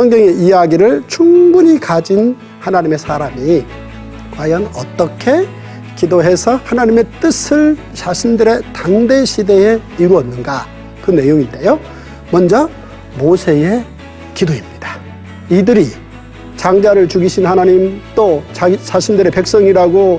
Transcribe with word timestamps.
성경의 0.00 0.36
이야기를 0.36 1.02
충분히 1.08 1.78
가진 1.78 2.34
하나님의 2.58 2.98
사람이 2.98 3.62
과연 4.34 4.66
어떻게 4.74 5.46
기도해서 5.94 6.58
하나님의 6.64 7.04
뜻을 7.20 7.76
자신들의 7.92 8.62
당대 8.72 9.26
시대에 9.26 9.78
이루었는가 9.98 10.64
그 11.02 11.10
내용인데요. 11.10 11.78
먼저 12.30 12.70
모세의 13.18 13.84
기도입니다. 14.32 14.98
이들이 15.50 15.88
장자를 16.56 17.06
죽이신 17.06 17.44
하나님 17.44 18.00
또 18.14 18.42
자기 18.54 18.82
자신들의 18.82 19.30
백성이라고 19.30 20.18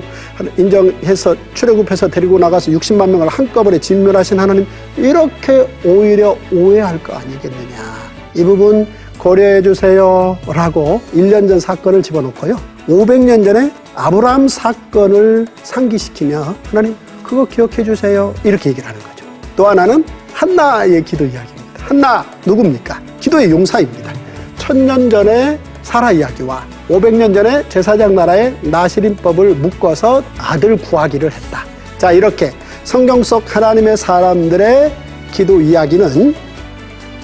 인정해서 0.58 1.34
출애굽해서 1.54 2.06
데리고 2.06 2.38
나가서 2.38 2.70
60만 2.70 3.08
명을 3.08 3.26
한꺼번에 3.26 3.80
진멸하신 3.80 4.38
하나님 4.38 4.64
이렇게 4.96 5.66
오히려 5.84 6.38
오해할 6.52 7.02
거 7.02 7.14
아니겠느냐 7.14 7.92
이 8.36 8.44
부분 8.44 8.86
고려해 9.22 9.62
주세요 9.62 10.36
라고 10.48 11.00
1년 11.14 11.48
전 11.48 11.60
사건을 11.60 12.02
집어넣고요. 12.02 12.56
500년 12.88 13.44
전에 13.44 13.70
아브라함 13.94 14.48
사건을 14.48 15.46
상기시키며 15.62 16.56
하나님 16.64 16.96
그거 17.22 17.44
기억해 17.44 17.84
주세요. 17.84 18.34
이렇게 18.42 18.70
얘기를 18.70 18.88
하는 18.88 19.00
거죠. 19.00 19.24
또 19.54 19.68
하나는 19.68 20.04
한나의 20.32 21.04
기도 21.04 21.24
이야기입니다. 21.24 21.84
한나 21.86 22.26
누굽니까? 22.44 23.00
기도의 23.20 23.48
용사입니다. 23.52 24.12
천년 24.58 25.08
전에 25.08 25.56
사라 25.82 26.10
이야기와 26.10 26.66
500년 26.88 27.32
전에 27.32 27.68
제사장 27.68 28.16
나라의 28.16 28.56
나시린법을 28.62 29.54
묶어서 29.54 30.24
아들 30.36 30.76
구하기를 30.76 31.30
했다. 31.30 31.64
자, 31.96 32.10
이렇게 32.10 32.50
성경 32.82 33.22
속 33.22 33.54
하나님의 33.54 33.96
사람들의 33.96 34.92
기도 35.30 35.60
이야기는 35.60 36.34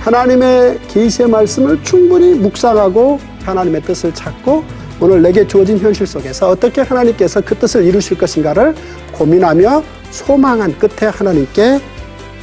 하나님의 0.09 0.81
계시의 0.89 1.29
말씀을 1.29 1.83
충분히 1.83 2.33
묵상하고 2.33 3.21
하나님의 3.43 3.83
뜻을 3.83 4.15
찾고 4.15 4.65
오늘 5.01 5.21
내게 5.21 5.47
주어진 5.47 5.77
현실 5.79 6.07
속에서 6.07 6.49
어떻게 6.49 6.81
하나님께서 6.81 7.43
그 7.43 7.55
뜻을 7.55 7.85
이루실 7.85 8.17
것인가를 8.17 8.75
고민하며 9.13 9.85
소망한 10.11 10.79
끝에 10.79 11.11
하나님께 11.11 11.79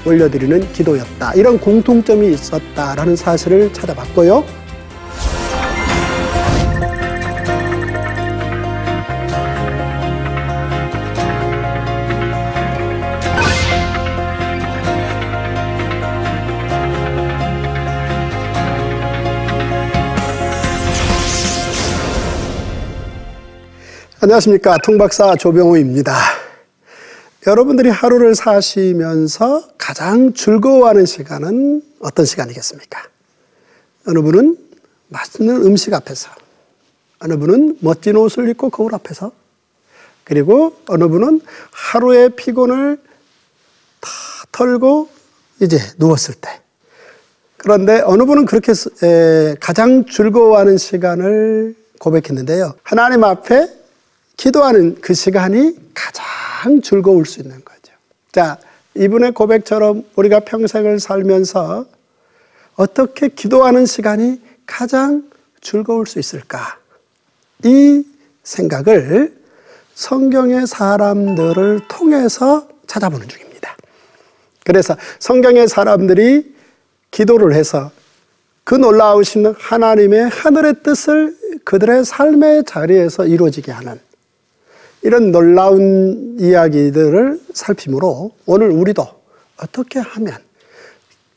올려드리는 0.05 0.71
기도였다. 0.73 1.33
이런 1.33 1.59
공통점이 1.59 2.33
있었다라는 2.33 3.15
사실을 3.15 3.73
찾아봤고요. 3.73 4.43
안녕하십니까. 24.25 24.77
통박사 24.79 25.35
조병호입니다. 25.35 26.15
여러분들이 27.45 27.89
하루를 27.89 28.33
사시면서 28.33 29.67
가장 29.77 30.33
즐거워하는 30.33 31.05
시간은 31.05 31.83
어떤 31.99 32.25
시간이겠습니까? 32.25 33.03
어느 34.07 34.23
분은 34.23 34.57
맛있는 35.09 35.57
음식 35.57 35.93
앞에서, 35.93 36.31
어느 37.19 37.37
분은 37.37 37.77
멋진 37.81 38.15
옷을 38.15 38.49
입고 38.49 38.71
거울 38.71 38.95
앞에서, 38.95 39.31
그리고 40.23 40.75
어느 40.87 41.07
분은 41.07 41.41
하루의 41.71 42.31
피곤을 42.31 42.97
다 43.99 44.09
털고 44.51 45.07
이제 45.61 45.77
누웠을 45.99 46.33
때. 46.33 46.49
그런데 47.57 48.01
어느 48.03 48.25
분은 48.25 48.45
그렇게 48.45 48.73
가장 49.59 50.07
즐거워하는 50.07 50.79
시간을 50.79 51.75
고백했는데요. 51.99 52.73
하나님 52.81 53.23
앞에 53.23 53.84
기도하는 54.37 54.99
그 55.01 55.13
시간이 55.13 55.75
가장 55.93 56.81
즐거울 56.81 57.25
수 57.25 57.41
있는 57.41 57.63
거죠. 57.63 57.93
자, 58.31 58.57
이분의 58.95 59.33
고백처럼 59.33 60.03
우리가 60.15 60.41
평생을 60.41 60.99
살면서 60.99 61.85
어떻게 62.75 63.29
기도하는 63.29 63.85
시간이 63.85 64.41
가장 64.65 65.29
즐거울 65.61 66.05
수 66.05 66.19
있을까? 66.19 66.77
이 67.63 68.03
생각을 68.43 69.35
성경의 69.95 70.67
사람들을 70.67 71.81
통해서 71.87 72.67
찾아보는 72.87 73.27
중입니다. 73.27 73.75
그래서 74.65 74.95
성경의 75.19 75.67
사람들이 75.67 76.55
기도를 77.11 77.53
해서 77.53 77.91
그 78.63 78.75
놀라우신 78.75 79.53
하나님의 79.57 80.29
하늘의 80.29 80.83
뜻을 80.83 81.37
그들의 81.63 82.03
삶의 82.03 82.65
자리에서 82.65 83.25
이루어지게 83.25 83.71
하는 83.71 83.99
이런 85.05 85.31
놀라운 85.31 86.35
이야기들을 86.39 87.39
살피므로 87.53 88.31
오늘 88.47 88.71
우리도 88.71 89.07
어떻게 89.57 89.99
하면 89.99 90.35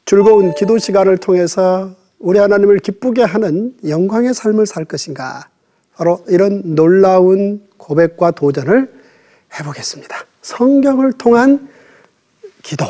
즐거운 0.07 0.55
기도 0.55 0.79
시간을 0.79 1.19
통해서 1.19 1.95
우리 2.19 2.39
하나님을 2.39 2.79
기쁘게 2.79 3.23
하는 3.23 3.75
영광의 3.87 4.33
삶을 4.33 4.65
살 4.65 4.87
것인가. 4.87 5.51
바로 5.95 6.25
이런 6.29 6.75
놀라운 6.75 7.61
고백과 7.77 8.31
도전을 8.31 8.91
해보겠습니다. 9.61 10.17
성경을 10.41 11.13
통한 11.13 11.69
기도. 12.63 12.87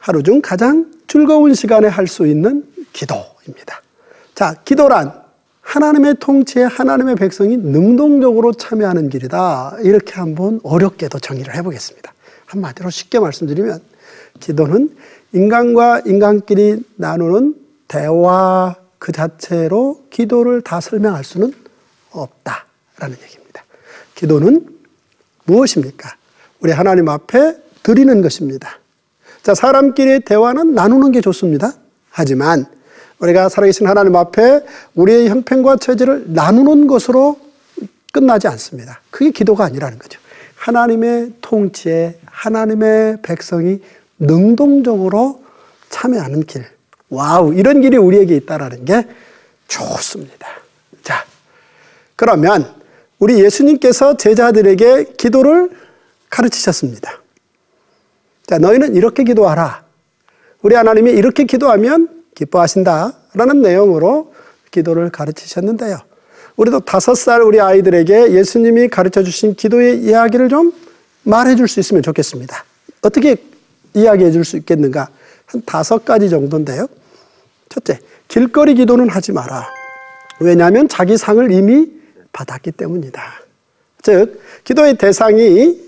하루 0.00 0.22
중 0.22 0.42
가장 0.42 0.92
즐거운 1.08 1.54
시간에 1.54 1.88
할 1.88 2.06
수 2.06 2.26
있는 2.26 2.70
기도입니다. 2.92 3.80
자, 4.34 4.54
기도란 4.66 5.23
하나님의 5.64 6.16
통치에 6.20 6.62
하나님의 6.64 7.16
백성이 7.16 7.56
능동적으로 7.56 8.52
참여하는 8.52 9.08
길이다. 9.08 9.78
이렇게 9.82 10.14
한번 10.14 10.60
어렵게도 10.62 11.18
정의를 11.18 11.54
해보겠습니다. 11.56 12.12
한마디로 12.46 12.90
쉽게 12.90 13.18
말씀드리면 13.18 13.80
기도는 14.40 14.94
인간과 15.32 16.00
인간끼리 16.04 16.84
나누는 16.96 17.56
대화 17.88 18.76
그 18.98 19.10
자체로 19.10 20.04
기도를 20.10 20.60
다 20.62 20.80
설명할 20.80 21.24
수는 21.24 21.52
없다라는 22.10 23.16
얘기입니다. 23.22 23.64
기도는 24.14 24.66
무엇입니까? 25.44 26.14
우리 26.60 26.72
하나님 26.72 27.08
앞에 27.08 27.56
드리는 27.82 28.22
것입니다. 28.22 28.78
자, 29.42 29.54
사람끼리의 29.54 30.20
대화는 30.20 30.74
나누는 30.74 31.12
게 31.12 31.20
좋습니다. 31.20 31.72
하지만 32.10 32.66
우리가 33.24 33.48
살아계신 33.48 33.86
하나님 33.86 34.16
앞에 34.16 34.60
우리의 34.94 35.28
형편과 35.28 35.76
처지를 35.76 36.24
나누는 36.28 36.86
것으로 36.86 37.40
끝나지 38.12 38.48
않습니다. 38.48 39.00
그게 39.10 39.30
기도가 39.30 39.64
아니라는 39.64 39.98
거죠. 39.98 40.20
하나님의 40.56 41.32
통치에 41.40 42.18
하나님의 42.26 43.18
백성이 43.22 43.80
능동적으로 44.18 45.42
참여하는 45.88 46.44
길. 46.44 46.64
와우, 47.08 47.54
이런 47.54 47.80
길이 47.80 47.96
우리에게 47.96 48.36
있다라는 48.36 48.84
게 48.84 49.06
좋습니다. 49.68 50.48
자, 51.02 51.24
그러면 52.16 52.74
우리 53.18 53.42
예수님께서 53.42 54.16
제자들에게 54.16 55.14
기도를 55.16 55.70
가르치셨습니다. 56.30 57.20
자, 58.46 58.58
너희는 58.58 58.94
이렇게 58.94 59.24
기도하라. 59.24 59.84
우리 60.62 60.74
하나님이 60.74 61.12
이렇게 61.12 61.44
기도하면 61.44 62.13
기뻐하신다라는 62.34 63.62
내용으로 63.62 64.34
기도를 64.70 65.10
가르치셨는데요. 65.10 65.98
우리도 66.56 66.80
다섯 66.80 67.14
살 67.14 67.42
우리 67.42 67.60
아이들에게 67.60 68.32
예수님이 68.32 68.88
가르쳐 68.88 69.22
주신 69.22 69.54
기도의 69.54 70.02
이야기를 70.02 70.48
좀 70.48 70.72
말해 71.22 71.56
줄 71.56 71.68
수 71.68 71.80
있으면 71.80 72.02
좋겠습니다. 72.02 72.64
어떻게 73.02 73.36
이야기해 73.94 74.30
줄 74.30 74.44
수 74.44 74.56
있겠는가? 74.56 75.08
한 75.46 75.62
다섯 75.64 76.04
가지 76.04 76.30
정도인데요. 76.30 76.86
첫째, 77.68 77.98
길거리 78.28 78.74
기도는 78.74 79.08
하지 79.08 79.32
마라. 79.32 79.68
왜냐하면 80.40 80.88
자기 80.88 81.16
상을 81.16 81.50
이미 81.52 81.90
받았기 82.32 82.72
때문이다. 82.72 83.22
즉, 84.02 84.40
기도의 84.64 84.96
대상이 84.98 85.80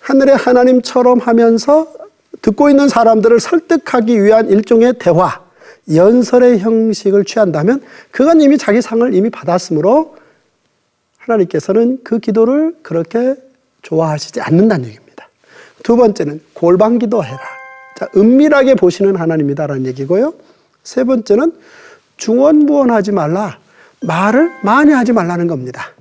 하늘의 0.00 0.36
하나님처럼 0.36 1.18
하면서 1.18 1.92
듣고 2.42 2.70
있는 2.70 2.88
사람들을 2.88 3.40
설득하기 3.40 4.22
위한 4.22 4.48
일종의 4.48 4.94
대화, 4.98 5.40
연설의 5.92 6.58
형식을 6.58 7.24
취한다면 7.24 7.82
그건 8.10 8.40
이미 8.40 8.58
자기 8.58 8.82
상을 8.82 9.14
이미 9.14 9.30
받았으므로 9.30 10.16
하나님께서는 11.18 12.00
그 12.04 12.18
기도를 12.18 12.76
그렇게 12.82 13.34
좋아하시지 13.82 14.40
않는다는 14.40 14.86
얘기입니다. 14.86 15.28
두 15.82 15.96
번째는 15.96 16.40
골방 16.54 16.98
기도해라. 16.98 17.38
자, 17.96 18.08
은밀하게 18.16 18.74
보시는 18.74 19.16
하나님이다라는 19.16 19.86
얘기고요. 19.86 20.34
세 20.82 21.04
번째는 21.04 21.52
중원부원하지 22.16 23.12
말라. 23.12 23.58
말을 24.02 24.50
많이 24.62 24.92
하지 24.92 25.12
말라는 25.12 25.46
겁니다. 25.46 25.92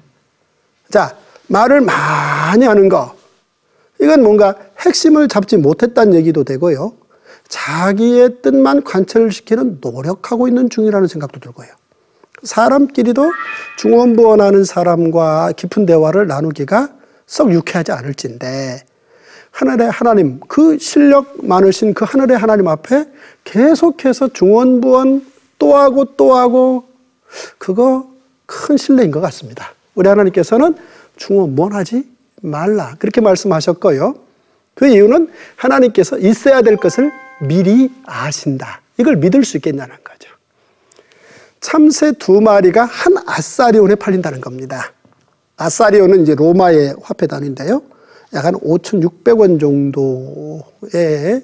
자, 0.89 1.15
말을 1.47 1.81
많이 1.81 2.65
하는 2.65 2.89
거. 2.89 3.15
이건 4.01 4.23
뭔가 4.23 4.55
핵심을 4.79 5.27
잡지 5.27 5.57
못했다는 5.57 6.13
얘기도 6.15 6.43
되고요. 6.43 6.93
자기의 7.47 8.41
뜻만 8.41 8.83
관철시키는 8.83 9.79
노력하고 9.81 10.47
있는 10.47 10.69
중이라는 10.69 11.07
생각도 11.07 11.39
들고요. 11.39 11.67
사람끼리도 12.43 13.31
중원부원하는 13.77 14.63
사람과 14.63 15.51
깊은 15.55 15.85
대화를 15.85 16.27
나누기가 16.27 16.89
썩 17.25 17.51
유쾌하지 17.51 17.91
않을진데 17.91 18.85
하늘의 19.51 19.89
하나님 19.89 20.39
그 20.47 20.77
실력 20.77 21.45
많으신 21.45 21.93
그 21.93 22.05
하늘의 22.05 22.37
하나님 22.37 22.67
앞에 22.67 23.07
계속해서 23.45 24.29
중원부원 24.29 25.25
또 25.57 25.75
하고 25.75 26.05
또 26.17 26.35
하고 26.35 26.83
그거 27.57 28.09
큰 28.45 28.77
신뢰인 28.77 29.11
것 29.11 29.21
같습니다. 29.21 29.73
우리 29.95 30.09
하나님께서는 30.09 30.75
중원 31.15 31.55
무원하지 31.55 32.14
말라 32.41 32.95
그렇게 32.99 33.21
말씀하셨고요. 33.21 34.15
그 34.73 34.87
이유는 34.87 35.29
하나님께서 35.55 36.17
있어야 36.17 36.61
될 36.61 36.77
것을 36.77 37.11
미리 37.41 37.91
아신다. 38.05 38.81
이걸 38.97 39.15
믿을 39.17 39.43
수 39.43 39.57
있겠냐는 39.57 39.95
거죠. 40.03 40.29
참새 41.59 42.11
두 42.13 42.41
마리가 42.41 42.85
한 42.85 43.15
아사리온에 43.25 43.95
팔린다는 43.95 44.41
겁니다. 44.41 44.93
아사리온은 45.57 46.21
이제 46.21 46.35
로마의 46.35 46.95
화폐 47.01 47.27
단위인데요. 47.27 47.81
약 48.33 48.45
한 48.45 48.55
5,600원 48.55 49.59
정도의 49.59 51.41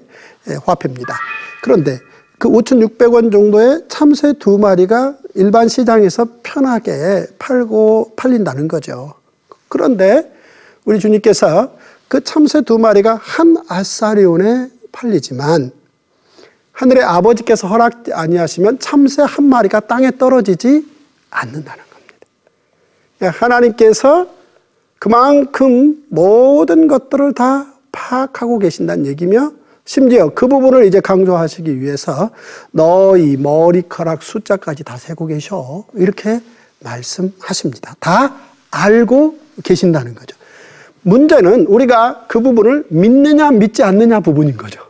화폐입니다. 0.66 1.16
그런데 1.64 2.00
그 2.38 2.50
5,600원 2.50 3.32
정도의 3.32 3.86
참새 3.88 4.34
두 4.34 4.58
마리가 4.58 5.16
일반 5.36 5.68
시장에서 5.68 6.28
편하게 6.44 7.28
팔고 7.40 8.14
팔린다는 8.18 8.68
거죠. 8.68 9.14
그런데 9.70 10.32
우리 10.86 11.00
주님께서 11.00 11.76
그 12.08 12.24
참새 12.24 12.62
두 12.62 12.78
마리가 12.78 13.16
한 13.22 13.58
아사리온에 13.68 14.70
팔리지만 14.92 15.72
하늘의 16.72 17.04
아버지께서 17.04 17.68
허락지 17.68 18.14
아니하시면 18.14 18.80
참새 18.80 19.22
한 19.22 19.46
마리가 19.46 19.82
땅에 19.82 20.12
떨어지지 20.18 20.86
않는다는 21.30 21.84
겁니다. 21.90 22.28
예, 23.22 23.28
하나님께서 23.28 24.28
그만큼 25.00 26.04
모든 26.10 26.88
것들을 26.88 27.34
다 27.34 27.68
파악하고 27.92 28.60
계신다는 28.60 29.06
얘기며 29.06 29.52
심지어 29.86 30.30
그 30.34 30.48
부분을 30.48 30.86
이제 30.86 31.00
강조하시기 31.00 31.82
위해서 31.82 32.30
너희 32.72 33.38
머리카락 33.38 34.24
숫자까지 34.24 34.84
다 34.84 34.98
세고 34.98 35.28
계셔. 35.28 35.86
이렇게 35.94 36.42
말씀하십니다. 36.80 37.96
다 38.00 38.36
알고 38.72 39.38
계신다는 39.64 40.16
거죠. 40.16 40.36
문제는 41.04 41.66
우리가 41.66 42.26
그 42.28 42.40
부분을 42.40 42.86
믿느냐 42.90 43.52
믿지 43.52 43.84
않느냐 43.84 44.20
부분인 44.20 44.58
거죠. 44.58 44.82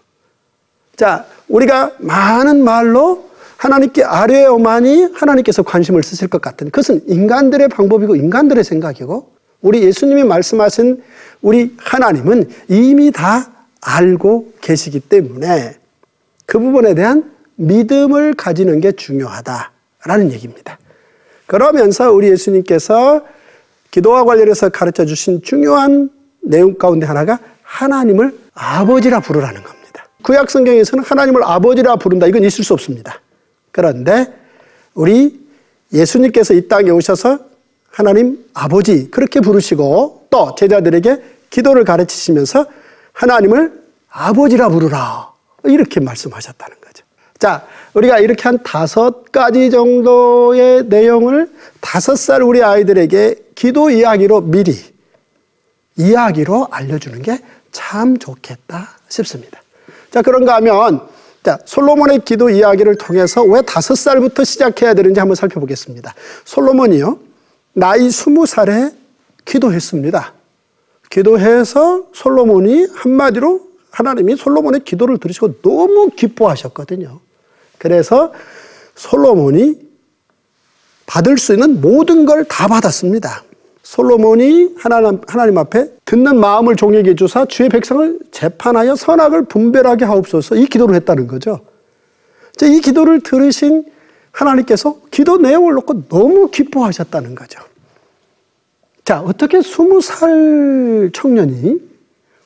자, 0.95 1.25
우리가 1.47 1.93
많은 1.99 2.63
말로 2.63 3.29
하나님께 3.57 4.03
아뢰어만이 4.03 5.09
하나님께서 5.13 5.63
관심을 5.63 6.03
쓰실 6.03 6.27
것 6.27 6.41
같은 6.41 6.71
그것은 6.71 7.01
인간들의 7.07 7.67
방법이고 7.69 8.15
인간들의 8.15 8.63
생각이고 8.63 9.31
우리 9.61 9.83
예수님이 9.83 10.23
말씀하신 10.23 11.03
우리 11.41 11.75
하나님은 11.77 12.49
이미 12.69 13.11
다 13.11 13.51
알고 13.81 14.53
계시기 14.61 14.99
때문에 14.99 15.75
그 16.45 16.59
부분에 16.59 16.95
대한 16.95 17.31
믿음을 17.55 18.33
가지는 18.33 18.79
게 18.81 18.91
중요하다라는 18.91 20.31
얘기입니다. 20.31 20.79
그러면서 21.45 22.11
우리 22.11 22.29
예수님께서 22.29 23.21
기도와 23.91 24.23
관련해서 24.23 24.69
가르쳐 24.69 25.05
주신 25.05 25.41
중요한 25.43 26.09
내용 26.41 26.77
가운데 26.77 27.05
하나가 27.05 27.39
하나님을 27.61 28.37
아버지라 28.53 29.19
부르라는 29.19 29.61
겁니다. 29.61 30.07
구약 30.23 30.49
성경에서는 30.49 31.03
하나님을 31.03 31.43
아버지라 31.43 31.97
부른다. 31.97 32.27
이건 32.27 32.43
있을 32.43 32.63
수 32.63 32.73
없습니다. 32.73 33.21
그런데 33.71 34.33
우리 34.93 35.39
예수님께서 35.93 36.53
이 36.53 36.67
땅에 36.67 36.89
오셔서 36.89 37.39
하나님 37.89 38.45
아버지 38.53 39.11
그렇게 39.11 39.41
부르시고 39.41 40.27
또 40.29 40.55
제자들에게 40.55 41.21
기도를 41.49 41.83
가르치시면서 41.83 42.65
하나님을 43.13 43.81
아버지라 44.09 44.69
부르라. 44.69 45.31
이렇게 45.65 45.99
말씀하셨다는 45.99 46.77
거죠. 46.81 47.05
자, 47.37 47.65
우리가 47.93 48.19
이렇게 48.19 48.43
한 48.43 48.61
다섯 48.63 49.31
가지 49.31 49.69
정도의 49.69 50.85
내용을 50.85 51.51
다섯 51.79 52.15
살 52.15 52.41
우리 52.41 52.63
아이들에게 52.63 53.35
기도 53.55 53.89
이야기로 53.89 54.41
미리 54.41 54.73
이야기로 55.97 56.67
알려주는 56.71 57.21
게 57.21 57.39
참 57.71 58.17
좋겠다 58.17 58.89
싶습니다. 59.09 59.61
자, 60.11 60.21
그런가 60.21 60.55
하면, 60.55 61.07
자, 61.43 61.57
솔로몬의 61.65 62.19
기도 62.25 62.49
이야기를 62.49 62.95
통해서 62.97 63.43
왜 63.43 63.61
다섯 63.61 63.95
살부터 63.95 64.43
시작해야 64.43 64.93
되는지 64.93 65.19
한번 65.19 65.35
살펴보겠습니다. 65.35 66.13
솔로몬이요, 66.45 67.19
나이 67.73 68.11
스무 68.11 68.45
살에 68.45 68.91
기도했습니다. 69.45 70.33
기도해서 71.09 72.05
솔로몬이 72.13 72.87
한마디로 72.93 73.61
하나님이 73.89 74.35
솔로몬의 74.35 74.81
기도를 74.81 75.17
들으시고 75.17 75.61
너무 75.61 76.09
기뻐하셨거든요. 76.15 77.19
그래서 77.81 78.31
솔로몬이 78.93 79.75
받을 81.07 81.39
수 81.39 81.53
있는 81.53 81.81
모든 81.81 82.27
걸 82.27 82.45
다 82.45 82.67
받았습니다. 82.67 83.43
솔로몬이 83.81 84.75
하나님, 84.77 85.19
하나님 85.27 85.57
앞에 85.57 85.91
듣는 86.05 86.39
마음을 86.39 86.75
종에게 86.75 87.15
주사 87.15 87.45
주의 87.45 87.69
백성을 87.69 88.19
재판하여 88.31 88.95
선악을 88.95 89.45
분별하게 89.45 90.05
하옵소서 90.05 90.57
이 90.57 90.67
기도를 90.67 90.93
했다는 90.93 91.25
거죠. 91.25 91.61
이 92.61 92.79
기도를 92.81 93.21
들으신 93.21 93.85
하나님께서 94.31 94.99
기도 95.09 95.37
내용을 95.37 95.73
놓고 95.73 96.07
너무 96.07 96.51
기뻐하셨다는 96.51 97.33
거죠. 97.33 97.59
자, 99.03 99.21
어떻게 99.21 99.63
스무 99.63 100.01
살 100.01 101.09
청년이 101.11 101.81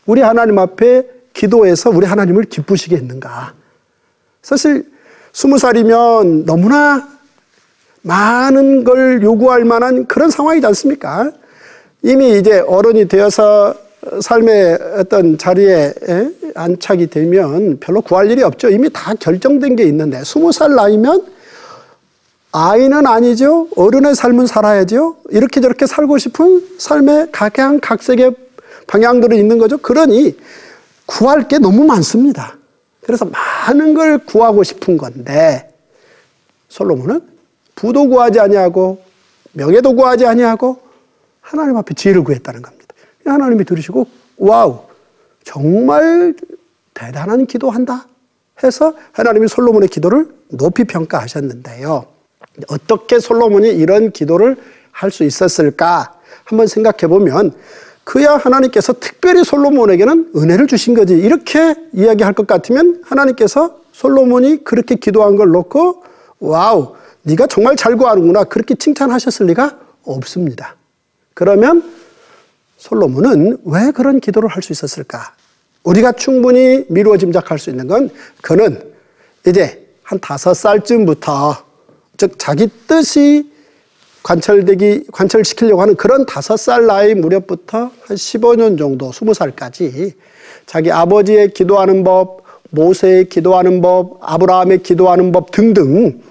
우리 0.06 0.22
하나님 0.22 0.58
앞에 0.60 1.04
기도해서 1.34 1.90
우리 1.90 2.06
하나님을 2.06 2.46
기쁘시게 2.46 2.96
했는가? 2.96 3.54
사실 4.42 4.95
스무 5.36 5.58
살이면 5.58 6.46
너무나 6.46 7.10
많은 8.04 8.86
걸 8.86 9.22
요구할 9.22 9.66
만한 9.66 10.06
그런 10.08 10.30
상황이지 10.30 10.66
않습니까? 10.68 11.30
이미 12.02 12.40
이제 12.40 12.60
어른이 12.60 13.10
되어서 13.10 13.76
삶의 14.22 14.80
어떤 14.98 15.38
자리에 15.38 15.94
안착이 16.56 17.08
되면 17.08 17.80
별로 17.82 18.00
구할 18.00 18.32
일이 18.32 18.44
없죠. 18.44 18.70
이미 18.70 18.90
다 18.94 19.14
결정된 19.14 19.76
게 19.76 19.84
있는데 19.84 20.24
스무 20.24 20.54
살 20.54 20.74
나이면 20.74 21.26
아이는 22.54 23.06
아니죠. 23.06 23.68
어른의 23.76 24.16
삶은 24.16 24.48
살아야죠. 24.48 25.18
이렇게 25.32 25.60
저렇게 25.60 25.86
살고 25.86 26.18
싶은 26.18 26.66
삶의 26.78 27.34
각양각색의 27.34 28.36
방향들은 28.88 29.36
있는 29.36 29.58
거죠. 29.58 29.80
그러니 29.80 30.38
구할 31.06 31.50
게 31.50 31.58
너무 31.58 31.84
많습니다. 31.84 32.56
그래서 33.06 33.26
많은 33.26 33.94
걸 33.94 34.18
구하고 34.18 34.64
싶은 34.64 34.98
건데 34.98 35.72
솔로몬은 36.70 37.22
부도 37.76 38.10
구하지 38.10 38.40
아니하고 38.40 39.04
명예도 39.54 39.96
구하지 39.96 40.26
아니하고 40.26 40.80
하나님 41.40 41.78
앞에 41.78 41.94
지혜를 41.94 42.24
구했다는 42.24 42.64
겁니다. 42.64 42.96
하나님이 43.24 43.64
들으시고 43.64 44.08
wow 44.38 44.86
정말 45.44 46.34
대단한 46.96 47.46
기도한다 47.46 48.08
해서 48.64 48.96
하나님이 49.12 49.50
솔로몬의 49.50 49.90
기도를 49.90 50.28
높이 50.50 50.84
평가하셨는데요. 50.84 52.08
어떻게 52.70 53.20
솔로몬이 53.20 53.70
이런 53.70 54.12
기도를 54.12 54.58
할 54.92 55.12
수 55.12 55.24
있었을까 55.26 56.18
한번 56.46 56.66
생각해 56.66 57.08
보면 57.08 57.54
그야 58.06 58.38
하나님께서 58.38 58.94
특별히 58.94 59.44
솔로몬에게는 59.44 60.32
은혜를 60.36 60.68
주신 60.68 60.94
거지 60.94 61.14
이렇게 61.16 61.76
이야기할 61.92 62.34
것 62.34 62.48
같으면 62.48 63.02
하나님께서 63.04 63.80
솔로몬이 63.92 64.64
그렇게 64.64 64.96
기도한 64.96 65.36
걸 65.36 65.50
놓고 65.50 66.04
wow 66.40 66.96
네가 67.24 67.48
정말 67.48 67.76
잘 67.76 67.98
구하는구나 67.98 68.44
그렇게 68.46 68.76
칭찬하셨을 68.76 69.48
리가 69.48 69.80
없습니다. 70.04 70.76
그러면 71.34 71.84
솔로몬은 72.78 73.58
왜 73.66 73.92
그런 73.92 74.20
기도를 74.20 74.48
할 74.50 74.62
수 74.62 74.72
있었을까? 74.72 75.34
우리가 75.84 76.12
충분히 76.12 76.86
미루어 76.90 77.18
짐작할 77.18 77.58
수 77.58 77.72
있는 77.72 77.88
건 77.88 78.10
그는 78.42 78.94
이제 79.48 79.88
한 80.04 80.20
다섯 80.20 80.54
살쯤부터 80.54 81.58
즉 82.18 82.38
자기 82.38 82.70
뜻이 82.88 83.52
관철되기 84.26 85.06
관철시키려고 85.12 85.84
하는 85.84 85.96
그런 85.96 86.26
다섯 86.26 86.58
살 86.58 86.88
나이 86.88 87.14
무렵부터 87.14 87.92
한 88.02 88.18
15년 88.18 88.76
정도, 88.76 89.12
20살까지 89.12 90.14
자기 90.66 90.92
아버지의 90.92 91.52
기도하는 91.52 92.04
법, 92.04 92.42
모세의 92.72 93.30
기도하는 93.30 93.82
법, 93.82 94.18
아브라함의 94.22 94.82
기도하는 94.82 95.32
법 95.32 95.52
등등 95.52 96.22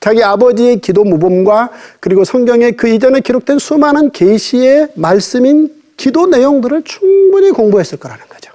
자기 0.00 0.24
아버지의 0.24 0.80
기도 0.80 1.04
모범과 1.04 1.68
그리고 2.00 2.24
성경에 2.24 2.70
그 2.70 2.88
이전에 2.88 3.20
기록된 3.20 3.58
수많은 3.58 4.10
계시의 4.10 4.88
말씀인 4.94 5.70
기도 5.98 6.26
내용들을 6.26 6.82
충분히 6.84 7.50
공부했을 7.50 7.98
거라는 7.98 8.24
거죠. 8.26 8.52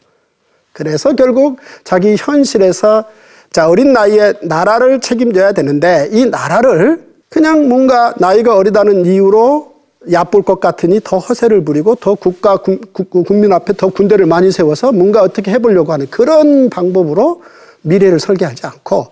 그래서 0.74 1.13
결국 1.15 1.60
자기 1.84 2.15
현실에서 2.17 3.05
자, 3.51 3.69
어린 3.69 3.93
나이에 3.93 4.34
나라를 4.41 5.00
책임져야 5.00 5.51
되는데 5.51 6.10
이 6.12 6.25
나라를 6.25 7.09
그냥 7.29 7.69
뭔가 7.69 8.13
나이가 8.17 8.55
어리다는 8.55 9.05
이유로 9.05 9.74
얕볼 10.12 10.43
것 10.43 10.59
같으니 10.59 11.00
더 11.03 11.17
허세를 11.17 11.63
부리고 11.63 11.95
더 11.95 12.15
국가 12.15 12.57
국, 12.57 12.93
국민 12.93 13.53
앞에 13.53 13.74
더 13.74 13.89
군대를 13.89 14.25
많이 14.25 14.51
세워서 14.51 14.91
뭔가 14.91 15.21
어떻게 15.21 15.51
해보려고 15.51 15.93
하는 15.93 16.07
그런 16.09 16.69
방법으로 16.69 17.43
미래를 17.81 18.19
설계하지 18.19 18.65
않고 18.65 19.07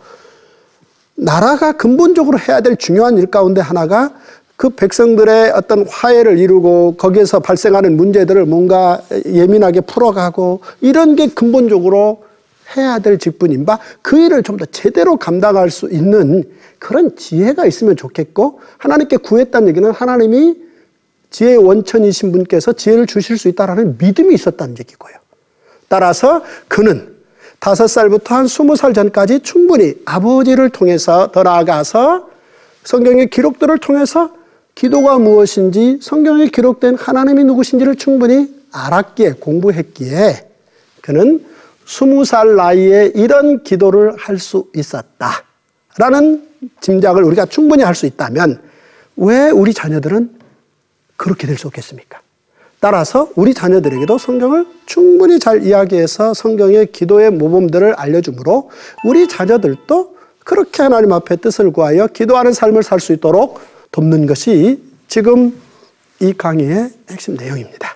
나라가 1.16 1.74
근본적으로 1.74 2.38
해야 2.40 2.62
될 2.62 2.78
중요한 2.78 3.18
일 3.18 3.28
가운데 3.28 3.62
하나가 3.62 4.12
그 4.56 4.70
백성들의 4.70 5.52
어떤 5.52 5.86
화해를 5.88 6.40
이루고 6.40 6.96
거기에서 6.98 7.40
발생하는 7.40 7.96
문제들을 7.96 8.46
뭔가 8.46 9.02
예민하게 9.26 9.82
풀어가고 9.82 10.62
이런 10.82 11.16
게 11.16 11.28
근본적으로 11.28 12.24
해야 12.76 13.00
될 13.00 13.18
직분인 13.18 13.66
바 13.66 13.80
그 14.02 14.18
일을 14.20 14.44
좀 14.44 14.58
더 14.58 14.66
제대로 14.66 15.18
감당할 15.18 15.70
수 15.70 15.90
있는 15.92 16.44
그런 16.80 17.16
지혜가 17.16 17.66
있으면 17.66 17.96
좋겠고 17.96 18.60
하나님께 18.78 19.18
구했다는 19.18 19.70
얘기는 19.70 19.90
하나님이 19.92 20.56
지혜의 21.30 21.58
원천이신 21.58 22.32
분께서 22.32 22.74
지혜를 22.74 23.06
주실 23.06 23.38
수 23.38 23.48
있다라는 23.50 23.98
믿음이 24.00 24.34
있었다는 24.34 24.76
얘기고요. 24.80 25.14
따라서 25.88 26.44
그는 26.68 27.16
다섯 27.60 27.88
살부터 27.88 28.36
한 28.36 28.48
스무 28.48 28.76
살 28.76 28.94
전까지 28.94 29.40
충분히 29.42 29.96
아버지를 30.06 30.70
통해서 30.70 31.32
더 31.32 31.44
나아가서 31.44 32.30
성경의 32.84 33.30
기록들을 33.30 33.78
통해서 33.80 34.32
기도가 34.76 35.18
무엇인지 35.18 36.00
성경에 36.02 36.48
기록된 36.48 36.96
하나님이 36.96 37.44
누구신지를 37.46 37.96
충분히 37.96 38.54
알았기에 38.72 39.34
공부했기에 39.40 40.48
그는 41.02 41.44
스무 41.88 42.26
살 42.26 42.56
나이에 42.56 43.14
이런 43.16 43.64
기도를 43.64 44.16
할 44.18 44.38
수 44.40 44.68
있었다. 44.76 45.44
라는 45.98 46.46
짐작을 46.82 47.24
우리가 47.24 47.46
충분히 47.46 47.84
할 47.84 47.96
수 47.96 48.06
있다면 48.06 48.62
왜 49.16 49.50
우리 49.50 49.74
자녀들은 49.74 50.38
그렇게 51.16 51.48
될 51.48 51.58
수 51.58 51.68
없겠습니까? 51.68 52.20
따라서 52.80 53.32
우리 53.36 53.56
자녀들에게도 53.56 54.18
성경을 54.20 54.68
충분히 54.86 55.40
잘 55.40 55.64
이야기해서 55.66 56.36
성경의 56.36 56.92
기도의 56.92 57.32
모범들을 57.32 57.96
알려주므로 57.96 58.70
우리 59.04 59.28
자녀들도 59.28 60.16
그렇게 60.44 60.84
하나님 60.84 61.12
앞에 61.14 61.38
뜻을 61.38 61.72
구하여 61.72 62.06
기도하는 62.08 62.54
삶을 62.54 62.84
살 62.84 63.00
수 63.00 63.14
있도록 63.14 63.60
돕는 63.92 64.28
것이 64.28 64.80
지금 65.08 65.60
이 66.20 66.34
강의의 66.34 66.92
핵심 67.10 67.36
내용입니다. 67.36 67.96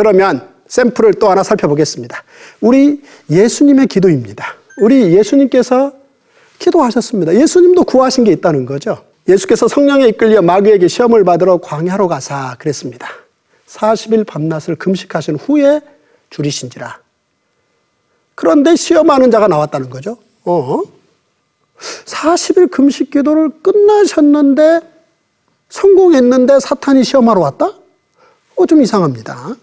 그러면 0.00 0.48
샘플을 0.66 1.12
또 1.14 1.28
하나 1.28 1.42
살펴보겠습니다. 1.42 2.24
우리 2.62 3.02
예수님의 3.28 3.86
기도입니다. 3.86 4.54
우리 4.80 5.14
예수님께서 5.14 5.92
기도하셨습니다. 6.58 7.34
예수님도 7.34 7.84
구하신 7.84 8.24
게 8.24 8.32
있다는 8.32 8.64
거죠. 8.64 9.04
예수께서 9.28 9.68
성령에 9.68 10.06
이끌려 10.08 10.40
마귀에게 10.40 10.88
시험을 10.88 11.24
받으러 11.24 11.58
광야로 11.58 12.08
가사 12.08 12.56
그랬습니다. 12.58 13.08
40일 13.66 14.26
밤낮을 14.26 14.76
금식하신 14.76 15.36
후에 15.36 15.82
줄이신지라. 16.30 16.98
그런데 18.34 18.76
시험하는 18.76 19.30
자가 19.30 19.48
나왔다는 19.48 19.90
거죠. 19.90 20.16
어? 20.46 20.80
40일 22.06 22.70
금식 22.70 23.10
기도를 23.10 23.50
끝나셨는데 23.62 24.80
성공했는데 25.68 26.58
사탄이 26.58 27.04
시험하러 27.04 27.42
왔다? 27.42 27.74
어, 28.56 28.64
좀 28.64 28.80
이상합니다. 28.80 29.56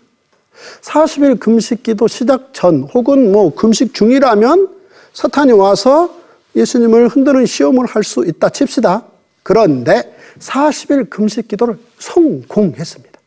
40일 0.81 1.39
금식 1.39 1.83
기도 1.83 2.07
시작 2.07 2.53
전 2.53 2.83
혹은 2.93 3.31
뭐 3.31 3.53
금식 3.53 3.93
중이라면 3.93 4.69
사탄이 5.13 5.51
와서 5.51 6.15
예수님을 6.55 7.07
흔드는 7.09 7.45
시험을 7.45 7.85
할 7.85 8.03
수 8.03 8.25
있다 8.25 8.49
칩시다. 8.49 9.03
그런데 9.43 10.15
40일 10.39 11.09
금식 11.09 11.47
기도를 11.47 11.77
성공했습니다. 11.99 13.19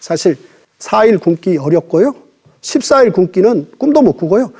사실 0.00 0.36
4일 0.78 1.20
굶기 1.20 1.56
어렵고요. 1.56 2.14
14일 2.60 3.12
굶기는 3.12 3.72
꿈도 3.78 4.02
못 4.02 4.16
꾸고요. 4.16 4.52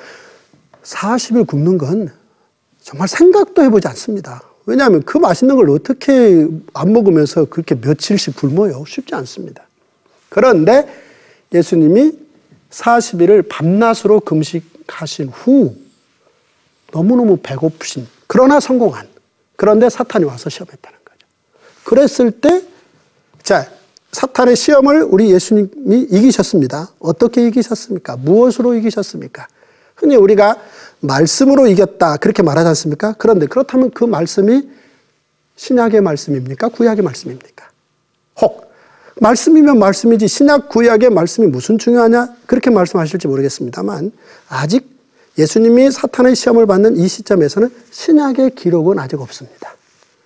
40일 0.83 1.47
굶는 1.47 1.79
건 1.79 2.11
정말 2.83 3.09
생각도 3.09 3.63
해보지 3.63 3.89
않습니다. 3.89 4.43
왜냐하면 4.67 5.03
그 5.03 5.19
맛있는 5.19 5.57
걸 5.57 5.71
어떻게 5.71 6.47
안 6.75 6.93
먹으면서 6.93 7.47
그렇게 7.47 7.75
며칠씩 7.75 8.37
굶어요? 8.37 8.85
쉽지 8.87 9.15
않습니다. 9.15 9.67
그런데 10.29 10.87
예수님이 11.53 12.13
40일을 12.71 13.49
밤낮으로 13.49 14.21
금식하신 14.21 15.29
후 15.29 15.75
너무너무 16.93 17.39
배고프신 17.43 18.07
그러나 18.27 18.61
성공한 18.61 19.09
그런데 19.57 19.89
사탄이 19.89 20.25
와서 20.25 20.51
시험했다는 20.51 20.99
거죠. 21.05 21.27
그랬을 21.85 22.31
때 22.31 22.63
자, 23.43 23.71
사탄의 24.13 24.57
시험을 24.57 25.03
우리 25.03 25.33
예수님이 25.33 26.07
이기셨습니다. 26.11 26.91
어떻게 26.99 27.47
이기셨습니까? 27.47 28.17
무엇으로 28.17 28.75
이기셨습니까? 28.75 29.49
흔히 29.97 30.17
우리가 30.17 30.57
말씀으로 31.01 31.67
이겼다 31.67 32.17
그렇게 32.19 32.43
말하지 32.43 32.69
않습니까? 32.69 33.15
그런데 33.19 33.47
그렇다면 33.47 33.91
그 33.91 34.05
말씀이 34.05 34.69
신약의 35.57 36.01
말씀입니까? 36.01 36.69
구약의 36.69 37.03
말씀입니까? 37.03 37.68
혹 39.19 39.23
말씀이면 39.23 39.79
말씀이지 39.79 40.29
신약 40.29 40.69
구약의 40.69 41.11
말씀이 41.11 41.47
무슨 41.49 41.79
중요하냐 41.79 42.29
그렇게 42.47 42.71
말씀하실지 42.71 43.27
모르겠습니다만 43.29 44.13
아직 44.49 44.89
예수님이 45.37 45.91
사탄의 45.91 46.35
시험을 46.35 46.67
받는 46.67 46.97
이 46.97 47.07
시점에서는 47.07 47.69
신약의 47.91 48.55
기록은 48.55 48.99
아직 48.99 49.21
없습니다. 49.21 49.75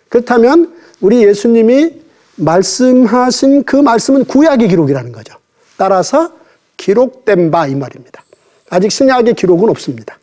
그렇다면 0.09 0.75
우리 1.01 1.25
예수님이 1.25 2.03
말씀하신 2.37 3.65
그 3.65 3.77
말씀은 3.77 4.25
구약의 4.25 4.69
기록이라는 4.69 5.13
거죠. 5.13 5.35
따라서 5.77 6.33
기록된 6.77 7.51
바 7.51 7.67
이 7.67 7.75
말입니다. 7.75 8.25
아직 8.71 8.91
신약의 8.91 9.35
기록은 9.35 9.69
없습니다. 9.69 10.19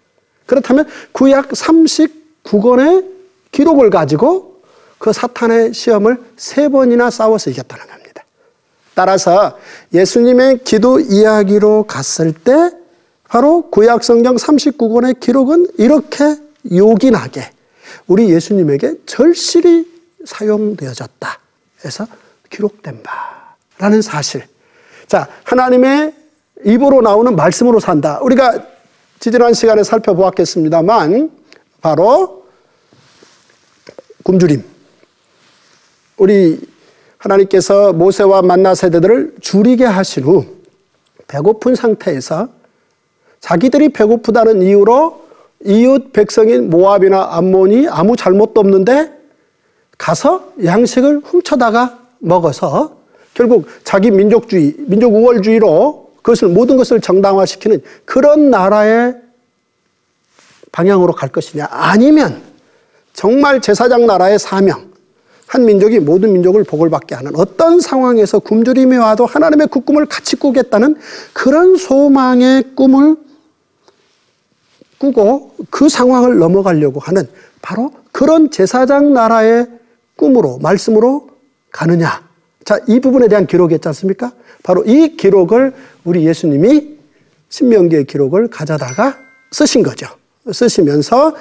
그렇다면 0.46 0.88
구약 1.12 1.50
39권의 1.50 3.06
기록을 3.52 3.90
가지고 3.90 4.62
그 4.98 5.14
사탄의 5.14 5.74
시험을 5.74 6.18
세 6.36 6.68
번이나 6.68 7.10
싸워서 7.10 7.52
이겼다는 7.52 7.86
겁니다. 7.86 7.99
따라서 9.00 9.58
예수님의 9.94 10.66
기도 10.66 11.00
이야기로 11.00 11.84
갔을 11.84 12.34
때 12.34 12.52
바로 13.30 13.70
구약 13.70 14.04
성경 14.04 14.36
39권의 14.36 15.22
기록은 15.22 15.68
이렇게 15.78 16.36
요긴하게 16.70 17.50
우리 18.08 18.30
예수님에게 18.30 18.96
절실히 19.06 19.88
사용되어졌다. 20.26 21.40
해서 21.86 22.08
기록된 22.50 23.02
바라는 23.78 24.02
사실. 24.02 24.44
자, 25.08 25.30
하나님의 25.46 26.14
입으로 26.66 27.00
나오는 27.00 27.38
말씀으로 27.38 27.80
산다. 27.80 28.20
우리가 28.22 28.66
지지난 29.22 29.54
시간에 29.54 29.82
살펴보았겠습니다만 29.82 31.32
바로 31.80 32.44
굶주림. 34.24 34.62
우리 36.18 36.69
하나님께서 37.20 37.94
모세와 37.94 38.42
만나 38.42 38.74
세대들을 38.74 39.36
줄이게 39.42 39.86
하신 39.86 40.24
후 40.24 40.46
배고픈 41.28 41.76
상태에서 41.76 42.48
자기들이 43.40 43.90
배고프다는 43.90 44.62
이유로 44.62 45.22
이웃 45.66 46.14
백성인 46.14 46.70
모압이나 46.70 47.36
암몬이 47.36 47.88
아무 47.90 48.16
잘못도 48.16 48.60
없는데 48.62 49.12
가서 49.98 50.54
양식을 50.64 51.22
훔쳐다가 51.24 52.00
먹어서 52.20 52.98
결국 53.34 53.68
자기 53.84 54.12
민족주의, 54.12 54.74
민족 54.78 55.14
우월주의로 55.14 56.12
그것을 56.18 56.50
모든 56.50 56.78
것을 56.78 57.02
정당화시키는 57.02 57.82
그런 58.06 58.50
나라의 58.50 59.16
방향으로 60.72 61.14
갈 61.14 61.30
것이냐. 61.30 61.68
아니면 61.70 62.42
정말 63.14 63.62
제사장 63.62 64.06
나라의 64.06 64.40
사명 64.40 64.89
한 65.50 65.66
민족이 65.66 66.00
모든 66.00 66.32
민족을 66.34 66.64
복을 66.64 66.92
받게 66.92 67.16
하는 67.16 67.32
어떤 67.36 67.80
상황에서 67.80 68.38
굶주림이 68.38 68.96
와도 68.98 69.26
하나님의 69.26 69.70
그 69.72 69.80
꿈을 69.80 70.06
같이 70.06 70.36
꾸겠다는 70.36 70.96
그런 71.34 71.76
소망의 71.76 72.76
꿈을 72.76 73.16
꾸고 75.00 75.56
그 75.72 75.90
상황을 75.90 76.38
넘어가려고 76.38 77.00
하는 77.00 77.28
바로 77.64 77.92
그런 78.12 78.52
제사장 78.52 79.12
나라의 79.12 79.68
꿈으로 80.16 80.60
말씀으로 80.60 81.30
가느냐. 81.72 82.22
자, 82.64 82.78
이 82.88 83.00
부분에 83.00 83.28
대한 83.28 83.48
기록이 83.48 83.74
있지 83.74 83.88
않습니까? 83.88 84.32
바로 84.62 84.84
이 84.86 85.18
기록을 85.18 85.74
우리 86.04 86.28
예수님이 86.28 87.00
신명기의 87.50 88.06
기록을 88.06 88.50
가져다가 88.50 89.18
쓰신 89.52 89.82
거죠. 89.82 90.06
쓰시면서 90.52 91.34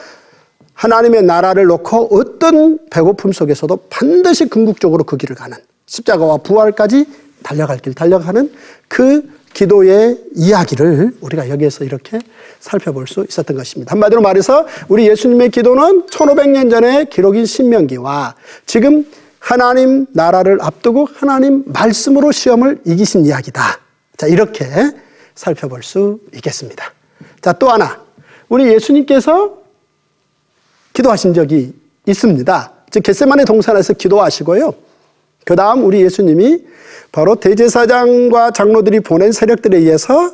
하나님의 0.78 1.25
나라를 1.25 1.66
놓고 1.66 2.16
어떤 2.16 2.78
배고픔 2.88 3.32
속에서도 3.32 3.76
반드시 3.90 4.49
궁극적으로 4.49 5.02
그 5.02 5.16
길을 5.16 5.35
가는 5.35 5.56
십자가와 5.87 6.38
부활까지 6.38 7.04
달려갈 7.42 7.78
길 7.78 7.94
달려가는 7.94 8.52
그 8.87 9.28
기도의 9.54 10.20
이야기를 10.37 11.16
우리가 11.20 11.49
여기에서 11.49 11.85
이렇게 11.85 12.20
살펴볼 12.61 13.08
수 13.08 13.26
있었던 13.28 13.56
것입니다. 13.56 13.90
한마디로 13.92 14.20
말해서 14.20 14.66
우리 14.87 15.08
예수님의 15.08 15.50
기도는 15.50 16.06
1500년 16.06 16.70
전의 16.70 17.11
기록인 17.11 17.44
신명기와 17.44 18.37
지금 18.64 19.04
하나님 19.40 20.06
나라를 20.12 20.58
앞두고 20.61 21.08
하나님 21.12 21.64
말씀으로 21.66 22.30
시험을 22.30 22.82
이기신 22.85 23.26
이야기다. 23.26 23.80
자, 24.16 24.26
이렇게 24.28 24.64
살펴볼 25.35 25.82
수 25.82 26.20
있겠습니다. 26.37 26.92
자, 27.40 27.52
또 27.52 27.68
하나. 27.68 28.00
우리 28.49 28.73
예수님께서 28.73 29.67
기도하신 30.98 31.32
적이 31.32 31.72
있습니다. 32.06 32.72
즉, 32.90 33.02
겟세만의 33.04 33.46
동산에서 33.46 33.92
기도하시고요. 33.92 34.74
그 35.44 35.54
다음 35.54 35.84
우리 35.84 36.02
예수님이 36.02 36.64
바로 37.12 37.36
대제사장과 37.36 38.50
장로들이 38.50 39.00
보낸 39.00 39.30
세력들에 39.30 39.78
의해서 39.78 40.32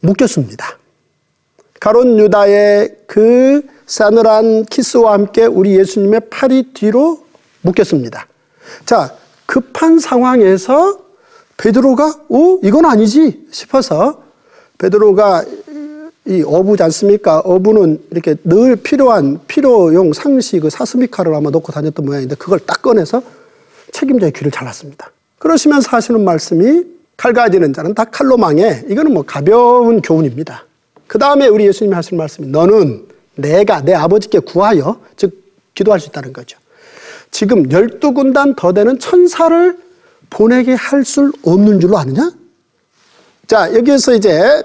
묶였습니다. 0.00 0.78
가론 1.78 2.18
유다의 2.18 2.96
그 3.06 3.62
싸늘한 3.86 4.64
키스와 4.64 5.12
함께 5.12 5.44
우리 5.44 5.78
예수님의 5.78 6.22
팔이 6.30 6.72
뒤로 6.72 7.24
묶였습니다. 7.60 8.26
자, 8.86 9.14
급한 9.44 9.98
상황에서 9.98 11.00
베드로가 11.58 12.22
오 12.28 12.60
이건 12.62 12.86
아니지 12.86 13.46
싶어서 13.50 14.22
베드로가 14.78 15.44
이 16.28 16.42
어부지 16.44 16.82
않습니까? 16.82 17.38
어부는 17.40 18.00
이렇게 18.10 18.34
늘 18.42 18.74
필요한 18.76 19.38
필요용 19.46 20.12
상시 20.12 20.58
그 20.58 20.70
사스미 20.70 21.06
칼을 21.06 21.34
아마 21.34 21.50
놓고 21.50 21.72
다녔던 21.72 22.04
모양인데 22.04 22.34
그걸 22.34 22.58
딱 22.58 22.82
꺼내서 22.82 23.22
책임자의 23.92 24.32
귀를 24.32 24.50
잘랐습니다. 24.50 25.10
그러시면서 25.38 25.88
하시는 25.90 26.24
말씀이 26.24 26.84
칼 27.16 27.32
가지는 27.32 27.72
자는 27.72 27.94
다 27.94 28.04
칼로 28.04 28.36
망해. 28.36 28.84
이거는 28.88 29.14
뭐 29.14 29.22
가벼운 29.22 30.02
교훈입니다. 30.02 30.64
그 31.06 31.18
다음에 31.18 31.46
우리 31.46 31.66
예수님이 31.66 31.94
하시는 31.94 32.18
말씀이 32.18 32.48
너는 32.48 33.06
내가 33.36 33.82
내 33.82 33.94
아버지께 33.94 34.40
구하여 34.40 35.00
즉 35.16 35.44
기도할 35.74 36.00
수 36.00 36.08
있다는 36.08 36.32
거죠. 36.32 36.58
지금 37.30 37.70
열두 37.70 38.14
군단 38.14 38.54
더 38.56 38.72
되는 38.72 38.98
천사를 38.98 39.78
보내게 40.30 40.74
할 40.74 41.04
수 41.04 41.30
없는 41.44 41.78
줄로 41.78 41.98
아느냐? 41.98 42.32
자, 43.46 43.72
여기에서 43.74 44.14
이제 44.14 44.62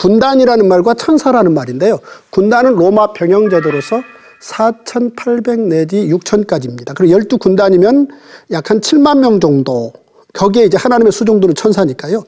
군단이라는 0.00 0.66
말과 0.66 0.94
천사라는 0.94 1.52
말인데요. 1.52 1.98
군단은 2.30 2.74
로마 2.74 3.12
병영 3.12 3.50
제도로서 3.50 4.00
4,800 4.40 5.60
내지 5.60 6.08
6,000까지입니다. 6.08 6.94
그리고 6.96 7.18
12군단이면 7.18 8.08
약 8.52 8.70
한 8.70 8.80
7만 8.80 9.18
명 9.18 9.38
정도. 9.40 9.92
거기에 10.32 10.64
이제 10.64 10.78
하나님의 10.78 11.12
수종들은 11.12 11.54
천사니까요. 11.54 12.24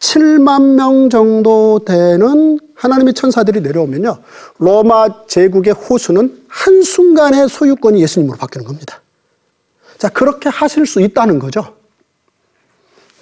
7만 0.00 0.74
명 0.74 1.08
정도 1.08 1.78
되는 1.86 2.58
하나님의 2.74 3.14
천사들이 3.14 3.60
내려오면요. 3.60 4.18
로마 4.58 5.26
제국의 5.28 5.74
호수는 5.74 6.42
한순간에 6.48 7.46
소유권이 7.46 8.02
예수님으로 8.02 8.36
바뀌는 8.38 8.66
겁니다. 8.66 9.00
자, 9.98 10.08
그렇게 10.08 10.48
하실 10.48 10.84
수 10.84 11.00
있다는 11.00 11.38
거죠. 11.38 11.76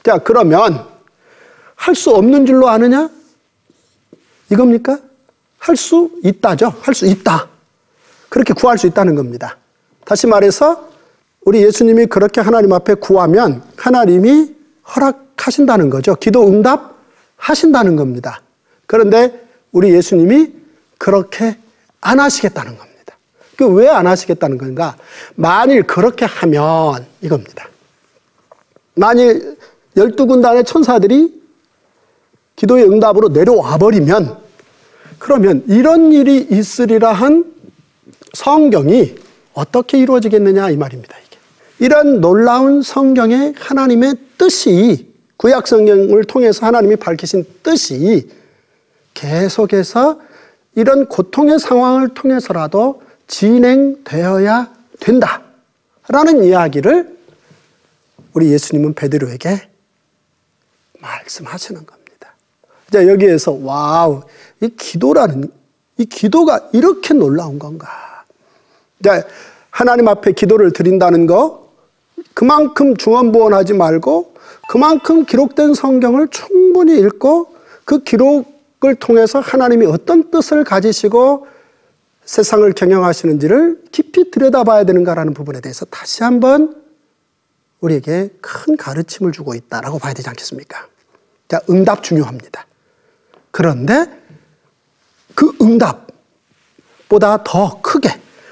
자, 0.03 0.17
그러면 0.19 0.87
할 1.77 1.95
수 1.95 2.11
없는 2.13 2.47
줄로 2.47 2.69
아느냐? 2.69 3.11
이겁니까? 4.53 4.99
할 5.59 5.77
수 5.77 6.11
있다죠. 6.25 6.75
할 6.83 6.95
수 6.95 7.07
있다. 7.07 7.49
그렇게 8.29 8.53
구할 8.53 8.79
수 8.79 8.87
있다는 8.87 9.15
겁니다. 9.15 9.57
다시 10.05 10.27
말해서 10.27 10.89
우리 11.45 11.63
예수님이 11.63 12.07
그렇게 12.07 12.41
하나님 12.41 12.73
앞에 12.73 12.95
구하면 12.95 13.63
하나님이 13.77 14.55
허락하신다는 14.95 15.91
거죠. 15.91 16.15
기도 16.17 16.47
응답 16.49 16.97
하신다는 17.37 17.97
겁니다. 17.97 18.43
그런데 18.87 19.47
우리 19.73 19.93
예수님이 19.95 20.53
그렇게 20.99 21.57
안 22.01 22.21
하시겠다는 22.21 22.77
겁니다. 22.77 23.17
그 23.57 23.67
왜 23.67 23.89
안 23.89 24.07
하시겠다는 24.09 24.59
건가? 24.59 24.97
만일 25.37 25.85
그렇게 25.85 26.25
하면 26.25 27.07
이겁니다. 27.21 27.69
만일 28.95 29.57
열두 29.97 30.27
군단의 30.27 30.65
천사들이 30.65 31.41
기도의 32.57 32.85
응답으로 32.91 33.29
내려와 33.29 33.79
버리면 33.79 34.42
그러면 35.23 35.63
이런 35.69 36.13
일이 36.13 36.49
있으리라 36.51 37.13
한 37.13 37.45
성경이 38.33 39.15
어떻게 39.53 39.99
이루어지겠느냐 39.99 40.71
이 40.71 40.77
말입니다. 40.77 41.17
이게. 41.17 41.39
이런 41.79 42.21
놀라운 42.21 42.83
성경의 42.83 43.55
하나님의 43.57 44.17
뜻이 44.37 45.15
구약 45.37 45.69
성경을 45.69 46.25
통해서 46.25 46.67
하나님이 46.67 46.97
밝히신 46.97 47.45
뜻이 47.63 48.29
계속해서 49.15 50.21
이런 50.75 51.07
고통의 51.07 51.61
상황을 51.61 52.15
통해서라도 52.15 53.01
진행되어야 53.29 54.75
된다. 54.99 55.43
라는 56.09 56.43
이야기를 56.43 57.17
우리 58.33 58.51
예수님은 58.51 58.95
베드로에게 58.95 59.69
말씀하시는 60.99 61.87
겁니다. 61.87 62.02
자, 62.93 63.09
여기에서 63.09 63.53
와우, 63.53 64.23
이 64.61 64.69
기도라는 64.69 65.51
이 65.97 66.05
기도가 66.05 66.69
이렇게 66.73 67.15
놀라운 67.15 67.59
건가? 67.59 67.89
자, 69.03 69.25
하나님 69.71 70.09
앞에 70.09 70.33
기도를 70.33 70.73
드린다는 70.73 71.27
거 71.27 71.73
그만큼 72.35 72.97
중언부언하지 72.97 73.75
말고 73.75 74.35
그만큼 74.69 75.25
기록된 75.25 75.75
성경을 75.75 76.29
충분히 76.29 76.99
읽고 76.99 77.55
그 77.85 78.03
기록을 78.03 78.95
통해서 79.01 79.41
하나님이 79.41 79.87
어떤 79.87 80.31
뜻을 80.31 80.65
가지시고 80.65 81.47
세상을 82.25 82.71
경영하시는지를 82.73 83.85
깊이 83.91 84.31
들여다봐야 84.31 84.85
되는가라는 84.85 85.35
부분에 85.35 85.61
대해서 85.61 85.85
다시 85.87 86.23
한번 86.23 86.77
우리에게 87.81 88.31
큰 88.41 88.77
가르침을 88.77 89.33
주고 89.33 89.55
있다라고 89.55 89.99
봐야 89.99 90.13
되지 90.13 90.29
않겠습니까? 90.29 90.87
자, 91.49 91.61
응답 91.69 92.03
중요합니다. 92.03 92.67
그런데 93.53 94.07
그 95.35 95.53
응답보다 95.61 97.45
더 97.45 97.81
크게 97.81 98.11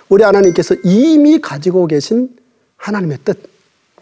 우리 0.08 0.22
하나님께서 0.22 0.76
이미 0.84 1.40
가지고 1.40 1.86
계신 1.86 2.36
하나님의 2.76 3.18
뜻, 3.24 3.38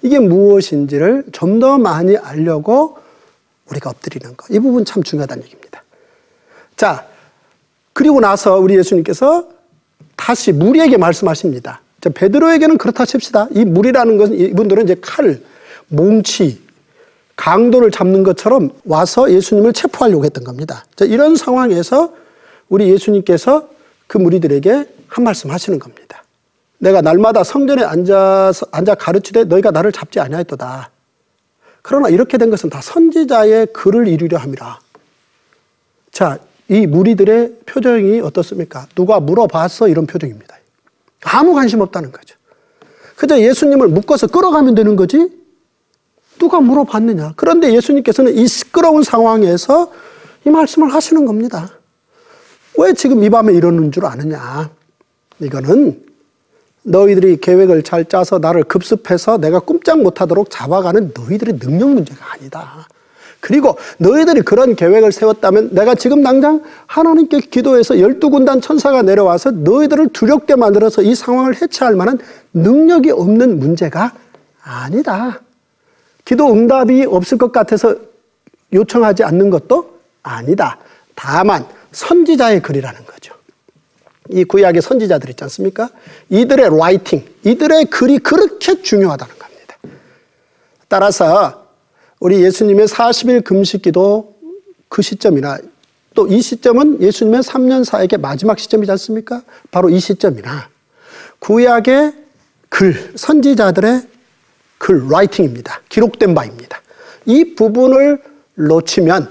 이게 0.03 0.19
무엇인지를 0.19 1.27
좀 1.33 1.59
더 1.61 1.79
많이 1.79 2.17
알려고 2.17 2.99
우리가 3.71 3.91
엎드리는 3.91 4.37
것. 4.37 4.49
이 4.51 4.59
부분 4.61 4.85
참 4.85 5.03
중요하다는 5.03 5.45
얘기입니다. 5.45 5.83
자, 6.77 7.07
그리고 7.93 8.21
나서 8.21 8.59
우리 8.59 8.77
예수님께서 8.77 9.49
다시 10.17 10.53
무리에게 10.53 10.97
말씀하십니다. 10.97 11.81
자, 12.01 12.11
베드로에게는 12.11 12.79
그렇다 12.79 13.05
칩시다. 13.05 13.49
이 13.51 13.65
무리라는 13.65 14.17
것은 14.17 14.39
이분들은 14.39 14.85
이제 14.85 14.97
칼, 15.01 15.41
몽치, 15.89 16.63
강도를 17.49 17.91
잡는 17.91 18.25
것처럼 18.25 18.71
와서 18.85 19.33
예수님을 19.33 19.73
체포하려고 19.73 20.27
했던 20.27 20.45
겁니다. 20.45 20.85
자, 20.97 21.07
이런 21.07 21.35
상황에서 21.35 22.13
우리 22.69 22.91
예수님께서 22.91 23.71
그 24.07 24.19
무리들에게 24.19 24.85
한 25.09 25.25
말씀 25.25 25.51
하시는 25.51 25.79
겁니다. 25.79 26.25
내가 26.77 27.01
날마다 27.01 27.43
성전에 27.45 27.83
앉아서 27.83 28.67
앉아 28.71 28.97
가르치되 28.97 29.45
너희가 29.45 29.71
나를 29.71 29.93
잡지 29.93 30.21
아니하였도다. 30.21 30.91
그러나 31.81 32.11
이렇게 32.11 32.37
된 32.37 32.51
것은 32.51 32.69
다 32.69 32.83
선지자의 32.83 33.69
글을 33.73 34.09
이루려 34.09 34.37
함이라. 34.37 34.81
자, 36.13 36.39
이 36.69 36.87
무리들의 36.87 37.61
표정이 37.65 38.21
어떻습니까? 38.21 38.87
누가 38.95 39.21
물어봤어? 39.21 39.89
이런 39.89 40.07
표정입니다. 40.07 40.55
아무 41.25 41.55
관심 41.55 41.81
없다는 41.81 42.13
거죠. 42.13 42.37
그저 43.17 43.41
예수님을 43.41 43.89
묶어서 43.89 44.27
끌어가면 44.27 44.75
되는 44.75 44.97
거지? 44.97 45.38
누가 46.39 46.61
물어봤느냐? 46.61 47.35
그런데 47.37 47.75
예수님께서는 47.75 48.37
이 48.37 48.47
시끄러운 48.47 49.03
상황에서 49.03 49.93
이 50.47 50.51
말씀을 50.51 50.93
하시는 50.93 51.25
겁니다. 51.27 51.71
왜 52.79 52.93
지금 52.93 53.23
이 53.25 53.31
밤에 53.31 53.53
이러는 53.53 53.91
줄 53.93 54.07
아느냐? 54.07 54.71
이거는 55.41 56.03
너희들이 56.83 57.39
계획을 57.39 57.83
잘 57.83 58.05
짜서 58.05 58.39
나를 58.39 58.65
급습해서 58.65 59.39
내가 59.39 59.59
꼼짝 59.59 60.01
못하도록 60.01 60.49
잡아가는 60.51 61.13
너희들의 61.15 61.59
능력 61.59 61.91
문제가 61.91 62.33
아니다. 62.33 62.87
그리고 63.41 63.77
너희들이 63.99 64.43
그런 64.43 64.75
계획을 64.75 65.13
세웠다면 65.13 65.71
내가 65.73 65.95
지금 65.95 66.23
당장 66.23 66.63
하나님께 66.87 67.41
기도해서 67.41 68.01
열두 68.01 68.31
군단 68.31 68.61
천사가 68.61 69.03
내려와서 69.03 69.53
너희들을 69.53 70.09
두렵게 70.09 70.57
만들어서 70.57 71.03
이 71.03 71.15
상황을 71.15 71.61
해체할 71.61 71.95
만한 71.95 72.19
능력이 72.53 73.11
없는 73.11 73.59
문제가 73.59 74.13
아니다. 74.63 75.41
기도 76.29 76.53
응답이 76.53 77.07
없을 77.07 77.39
것 77.39 77.53
같아서 77.53 77.97
요청하지 78.75 79.25
않는 79.25 79.49
것도 79.49 79.99
아니다. 80.23 80.79
다만 81.15 81.67
선지자의 81.93 82.61
글이라는 82.61 83.07
거죠. 83.07 83.33
이 84.29 84.45
구약의 84.45 84.83
선지자들 84.83 85.31
있지 85.31 85.43
않습니까? 85.45 85.89
이들의 86.29 86.69
writing, 86.79 87.25
이들의 87.45 87.87
글이 87.87 88.19
그렇게 88.19 88.83
중요하다는 88.83 89.39
겁니다. 89.39 89.77
따라서 90.87 91.67
우리 92.21 92.43
예수님의 92.43 92.89
40일 92.89 93.43
금식기도 93.43 94.37
그 94.91 95.01
시점이나 95.01 95.59
또 96.15 96.27
이 96.29 96.43
시점은 96.43 97.01
예수님의 97.01 97.41
3년 97.41 97.85
사역의 97.85 98.19
마지막 98.19 98.59
시점이지 98.59 98.91
않습니까? 98.93 99.41
바로 99.71 99.89
이 99.89 99.99
시점이나 99.99 100.69
구약의 101.39 102.13
글, 102.69 103.13
선지자들의 103.17 104.18
글, 104.79 105.09
writing입니다. 105.09 105.83
기록된 105.89 106.35
바입니다. 106.35 106.81
이 107.27 107.55
부분을 107.55 108.23
놓치면 108.55 109.31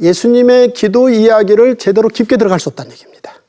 예수님의 0.00 0.72
기도 0.72 1.08
이야기를 1.08 1.76
제대로 1.76 2.08
깊게 2.08 2.36
들어갈 2.36 2.60
수 2.60 2.68
없다는 2.68 2.92
얘기입니다. 2.92 3.39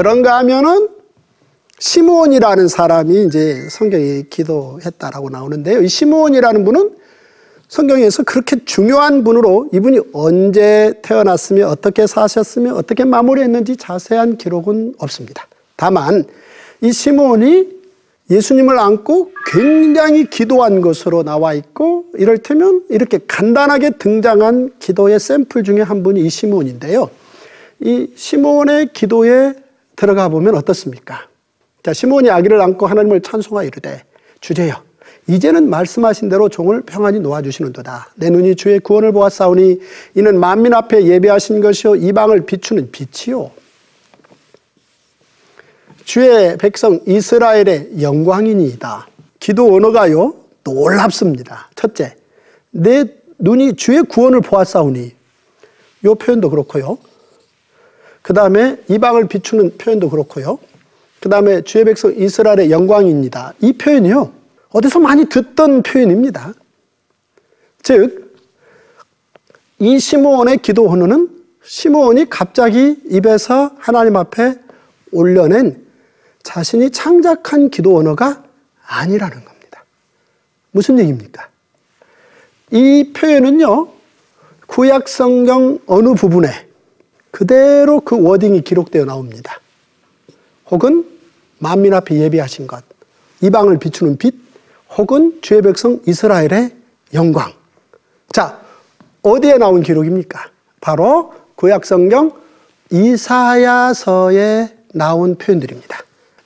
그런가 0.00 0.38
하면은 0.38 0.88
시므온이라는 1.78 2.68
사람이 2.68 3.26
이제 3.26 3.68
성경에 3.68 4.22
기도했다라고 4.30 5.28
나오는데요. 5.28 5.82
이 5.82 5.88
시므온이라는 5.88 6.64
분은 6.64 6.96
성경에서 7.68 8.22
그렇게 8.22 8.64
중요한 8.64 9.24
분으로 9.24 9.68
이분이 9.74 10.00
언제 10.14 10.94
태어났으며 11.02 11.68
어떻게 11.68 12.06
사셨으며 12.06 12.76
어떻게 12.76 13.04
마무리했는지 13.04 13.76
자세한 13.76 14.38
기록은 14.38 14.94
없습니다. 14.96 15.46
다만 15.76 16.24
이 16.80 16.92
시므온이 16.92 17.68
예수님을 18.30 18.78
안고 18.78 19.32
굉장히 19.52 20.30
기도한 20.30 20.80
것으로 20.80 21.24
나와 21.24 21.52
있고 21.52 22.06
이럴테면 22.14 22.86
이렇게 22.88 23.18
간단하게 23.26 23.90
등장한 23.98 24.76
기도의 24.78 25.20
샘플 25.20 25.62
중에 25.62 25.82
한 25.82 26.02
분이 26.02 26.22
이 26.22 26.30
시므온인데요. 26.30 27.10
이 27.80 28.08
시몬의 28.14 28.94
기도에 28.94 29.59
들어가 30.00 30.30
보면 30.30 30.54
어떻습니까? 30.54 31.28
자, 31.82 31.92
시몬이 31.92 32.30
아기를 32.30 32.58
안고 32.58 32.86
하나님을 32.86 33.20
찬송하 33.20 33.64
이르되 33.64 34.02
주제여 34.40 34.82
이제는 35.26 35.68
말씀하신 35.68 36.30
대로 36.30 36.48
종을 36.48 36.80
평안히 36.86 37.20
놓아주시는도다. 37.20 38.08
내 38.14 38.30
눈이 38.30 38.56
주의 38.56 38.80
구원을 38.80 39.12
보았사오니 39.12 39.78
이는 40.14 40.40
만민 40.40 40.72
앞에 40.72 41.04
예배하신 41.04 41.60
것이요 41.60 41.96
이방을 41.96 42.46
비추는 42.46 42.90
빛이요. 42.90 43.50
주의 46.06 46.56
백성 46.56 47.00
이스라엘의 47.06 48.00
영광이니이다. 48.00 49.06
기도 49.38 49.74
언어가요 49.74 50.34
놀랍습니다. 50.64 51.68
첫째, 51.74 52.16
내 52.70 53.04
눈이 53.38 53.76
주의 53.76 54.02
구원을 54.02 54.40
보았사오니 54.40 55.12
요 56.06 56.14
표현도 56.14 56.48
그렇고요. 56.48 56.96
그 58.30 58.34
다음에 58.34 58.76
이방을 58.86 59.26
비추는 59.26 59.76
표현도 59.76 60.08
그렇고요. 60.08 60.60
그 61.18 61.28
다음에 61.28 61.62
주의 61.62 61.84
백성 61.84 62.14
이스라엘의 62.16 62.70
영광입니다. 62.70 63.54
이 63.60 63.72
표현이요. 63.72 64.30
어디서 64.68 65.00
많이 65.00 65.24
듣던 65.24 65.82
표현입니다. 65.82 66.54
즉, 67.82 68.36
이 69.80 69.98
시므온의 69.98 70.58
기도 70.58 70.88
헌호는 70.88 71.28
시므온이 71.64 72.30
갑자기 72.30 73.00
입에서 73.10 73.72
하나님 73.80 74.14
앞에 74.14 74.60
올려낸 75.10 75.84
자신이 76.44 76.90
창작한 76.90 77.68
기도 77.68 77.96
언어가 77.96 78.44
아니라는 78.86 79.44
겁니다. 79.44 79.84
무슨 80.70 81.00
얘기입니까? 81.00 81.48
이 82.70 83.12
표현은요, 83.12 83.88
구약 84.68 85.08
성경 85.08 85.80
어느 85.86 86.14
부분에 86.14 86.69
그대로 87.30 88.00
그 88.00 88.20
워딩이 88.20 88.62
기록되어 88.62 89.04
나옵니다. 89.04 89.60
혹은 90.70 91.04
만민 91.58 91.94
앞에 91.94 92.16
예비하신 92.16 92.66
것, 92.66 92.82
이방을 93.40 93.78
비추는 93.78 94.18
빛, 94.18 94.34
혹은 94.96 95.38
주의 95.42 95.62
백성 95.62 96.00
이스라엘의 96.06 96.74
영광. 97.14 97.52
자, 98.32 98.60
어디에 99.22 99.58
나온 99.58 99.82
기록입니까? 99.82 100.50
바로 100.80 101.32
구약 101.54 101.84
성경 101.84 102.32
이사야서에 102.90 104.76
나온 104.94 105.36
표현들입니다. 105.36 105.98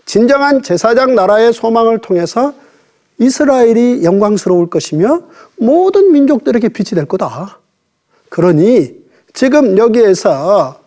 진정한 0.05 0.63
제사장 0.63 1.15
나라의 1.15 1.53
소망을 1.53 1.99
통해서 1.99 2.53
이스라엘이 3.19 4.05
영광스러울 4.05 4.69
것이며 4.69 5.23
모든 5.57 6.13
민족들에게 6.13 6.69
빛이 6.71 6.91
될 6.91 7.07
거다. 7.07 7.61
그러니 8.29 9.04
지금 9.35 9.77
여기에서 9.77 10.81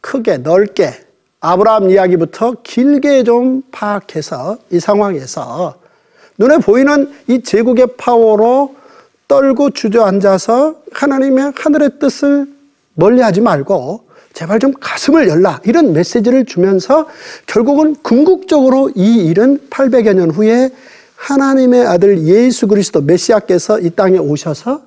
크게 0.00 0.38
넓게 0.38 0.94
아브라함 1.40 1.90
이야기부터 1.90 2.54
길게 2.62 3.24
좀 3.24 3.62
파악해서 3.72 4.58
이 4.70 4.78
상황에서 4.78 5.80
눈에 6.38 6.58
보이는 6.58 7.12
이 7.26 7.42
제국의 7.42 7.96
파워로 7.96 8.76
떨고 9.26 9.70
주저앉아서 9.70 10.76
하나님의 10.92 11.52
하늘의 11.56 11.98
뜻을 11.98 12.46
멀리하지 12.94 13.40
말고 13.40 14.06
제발 14.32 14.60
좀 14.60 14.72
가슴을 14.78 15.28
열라. 15.28 15.60
이런 15.64 15.92
메시지를 15.92 16.44
주면서 16.44 17.08
결국은 17.46 17.96
궁극적으로 17.96 18.90
이 18.94 19.26
일은 19.26 19.58
800여 19.70 20.14
년 20.14 20.30
후에 20.30 20.70
하나님의 21.16 21.84
아들 21.84 22.22
예수 22.22 22.68
그리스도 22.68 23.00
메시아께서 23.00 23.80
이 23.80 23.90
땅에 23.90 24.18
오셔서 24.18 24.82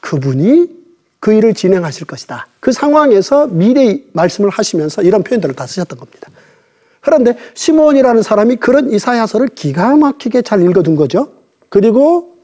그분이 0.00 0.83
그 1.24 1.32
일을 1.32 1.54
진행하실 1.54 2.06
것이다. 2.06 2.48
그 2.60 2.70
상황에서 2.70 3.46
미래의 3.46 4.08
말씀을 4.12 4.50
하시면서 4.50 5.00
이런 5.00 5.22
표현들을 5.22 5.54
다 5.54 5.66
쓰셨던 5.66 5.98
겁니다. 5.98 6.28
그런데 7.00 7.38
시몬이라는 7.54 8.20
사람이 8.20 8.56
그런 8.56 8.92
이사야서를 8.92 9.48
기가 9.54 9.96
막히게 9.96 10.42
잘 10.42 10.60
읽어둔 10.60 10.96
거죠. 10.96 11.32
그리고 11.70 12.36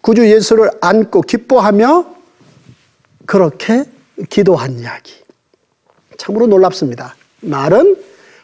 구주 0.00 0.30
예수를 0.30 0.70
안고 0.80 1.22
기뻐하며 1.22 2.06
그렇게 3.26 3.82
기도한 4.30 4.78
이야기. 4.78 5.14
참으로 6.18 6.46
놀랍습니다. 6.46 7.16
말은 7.40 7.96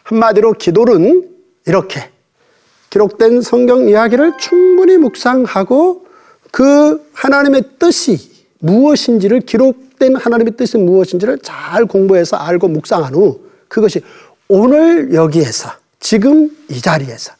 한마디로 0.03 0.51
기도는 0.51 1.29
이렇게 1.65 2.09
기록된 2.89 3.41
성경 3.41 3.87
이야기를 3.87 4.33
충분히 4.37 4.97
묵상하고 4.97 6.07
그 6.51 7.09
하나님의 7.13 7.63
뜻이 7.79 8.32
무엇인지를 8.63 9.41
기록된 9.41 10.15
하나님의 10.15 10.55
뜻이 10.55 10.77
무엇인지를 10.77 11.39
잘 11.39 11.85
공부해서 11.85 12.37
알고 12.37 12.69
묵상한 12.69 13.13
후 13.13 13.41
그것이 13.67 14.01
오늘 14.47 15.13
여기에서 15.13 15.69
지금 15.99 16.49
이 16.69 16.79
자리에서 16.79 17.33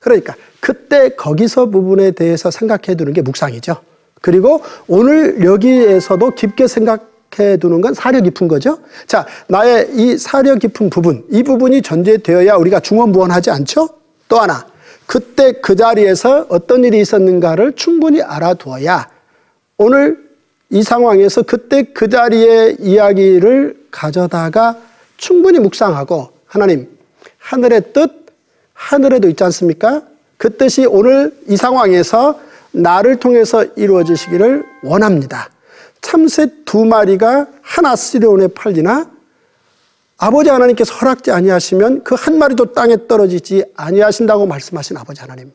그러니까 0.00 0.34
그때 0.60 1.10
거기서 1.10 1.66
부분에 1.66 2.10
대해서 2.10 2.50
생각해 2.50 2.96
두는 2.96 3.12
게 3.12 3.22
묵상이죠. 3.22 3.76
그리고 4.20 4.62
오늘 4.88 5.44
여기에서도 5.44 6.30
깊게 6.30 6.66
생각해 6.66 7.58
두는 7.60 7.80
건 7.80 7.94
사려 7.94 8.20
깊은 8.20 8.48
거죠. 8.48 8.78
자, 9.06 9.26
나의 9.46 9.90
이 9.94 10.18
사려 10.18 10.56
깊은 10.56 10.90
부분, 10.90 11.24
이 11.30 11.44
부분이 11.44 11.82
전제되어야 11.82 12.56
우리가 12.56 12.80
중원부원하지 12.80 13.50
않죠? 13.50 13.88
또 14.28 14.40
하나, 14.40 14.66
그때 15.06 15.52
그 15.52 15.76
자리에서 15.76 16.46
어떤 16.48 16.84
일이 16.84 17.00
있었는가를 17.00 17.74
충분히 17.74 18.22
알아두어야 18.22 19.08
오늘 19.76 20.31
이 20.72 20.82
상황에서 20.82 21.42
그때 21.42 21.82
그 21.82 22.08
자리의 22.08 22.78
이야기를 22.80 23.88
가져다가 23.90 24.78
충분히 25.18 25.58
묵상하고 25.60 26.30
하나님 26.46 26.88
하늘의 27.38 27.92
뜻 27.92 28.10
하늘에도 28.72 29.28
있지 29.28 29.44
않습니까? 29.44 30.02
그 30.38 30.56
뜻이 30.56 30.86
오늘 30.86 31.36
이 31.46 31.56
상황에서 31.56 32.40
나를 32.72 33.16
통해서 33.16 33.64
이루어지시기를 33.76 34.64
원합니다. 34.82 35.50
참새 36.00 36.48
두 36.64 36.84
마리가 36.84 37.46
하나 37.60 37.94
시려온에 37.94 38.48
팔리나 38.48 39.10
아버지 40.16 40.50
하나님께서 40.50 40.94
허락지 40.94 41.30
아니하시면 41.32 42.02
그 42.02 42.14
한 42.14 42.38
마리도 42.38 42.72
땅에 42.72 42.96
떨어지지 43.06 43.64
아니하신다고 43.76 44.46
말씀하신 44.46 44.96
아버지 44.96 45.20
하나님. 45.20 45.52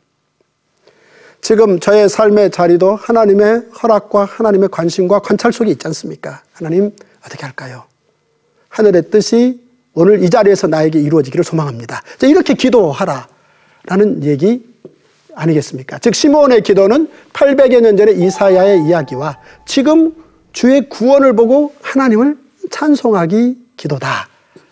지금 1.48 1.80
저의 1.80 2.10
삶의 2.10 2.52
자리도 2.52 2.98
하나님의 2.98 3.68
허락과 3.82 4.26
하나님의 4.26 4.68
관심과 4.68 5.20
관찰 5.20 5.54
속에 5.54 5.72
있지 5.72 5.88
않습니까? 5.88 6.42
하나님 6.52 6.92
어떻게 7.26 7.46
할까요? 7.46 7.86
하늘의 8.68 9.10
뜻이 9.10 9.58
오늘 9.94 10.22
이 10.22 10.30
자리에서 10.30 10.68
나에게 10.68 11.00
이루어지기를 11.00 11.46
소망합니다. 11.46 12.02
자, 12.18 12.28
이렇게 12.28 12.54
기도하라 12.54 13.30
라는 13.86 14.26
얘기 14.26 14.62
아니겠습니까? 15.36 16.00
즉 16.00 16.16
시므온의 16.16 16.64
기도는 16.64 17.08
800여 17.32 17.80
년 17.80 17.96
전의 17.96 18.20
이사야의 18.20 18.84
이야기와 18.84 19.38
지금 19.66 20.14
주의 20.52 20.90
구원을 20.90 21.34
보고 21.34 21.74
하나님을 21.82 22.38
찬송하기 22.72 23.56
기도다. 23.78 24.28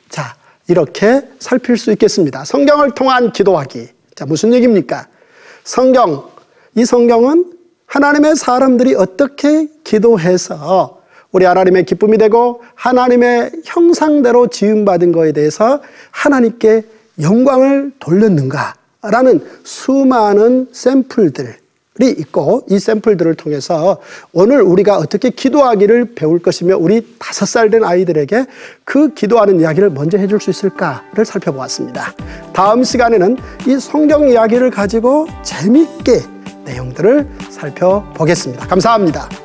자, 0.09 0.35
이렇게 0.67 1.21
살필 1.39 1.77
수 1.77 1.93
있겠습니다. 1.93 2.43
성경을 2.43 2.91
통한 2.91 3.31
기도하기. 3.31 3.87
자, 4.13 4.25
무슨 4.25 4.53
얘기입니까? 4.53 5.07
성경, 5.63 6.34
이 6.75 6.83
성경은 6.83 7.53
하나님의 7.85 8.35
사람들이 8.35 8.95
어떻게 8.95 9.69
기도해서 9.83 11.01
우리 11.31 11.45
하나님의 11.45 11.85
기쁨이 11.85 12.17
되고 12.17 12.61
하나님의 12.75 13.51
형상대로 13.63 14.47
지음받은 14.47 15.11
것에 15.13 15.31
대해서 15.31 15.81
하나님께 16.11 16.83
영광을 17.21 17.93
돌렸는가라는 17.99 19.45
수많은 19.63 20.67
샘플들 20.73 21.57
이 22.01 22.07
있고 22.07 22.65
이 22.69 22.77
샘플들을 22.77 23.35
통해서 23.35 24.01
오늘 24.33 24.61
우리가 24.61 24.97
어떻게 24.97 25.29
기도하기를 25.29 26.13
배울 26.15 26.41
것이며 26.41 26.75
우리 26.77 27.15
다섯 27.19 27.45
살 27.45 27.69
된 27.69 27.85
아이들에게 27.85 28.45
그 28.83 29.13
기도하는 29.13 29.61
이야기를 29.61 29.91
먼저 29.91 30.17
해줄 30.17 30.41
수 30.41 30.49
있을까를 30.49 31.23
살펴보았습니다. 31.23 32.13
다음 32.51 32.83
시간에는 32.83 33.37
이 33.65 33.79
성경 33.79 34.27
이야기를 34.27 34.71
가지고 34.71 35.27
재밌게 35.43 36.34
내용들을 36.65 37.27
살펴보겠습니다. 37.49 38.67
감사합니다. 38.67 39.44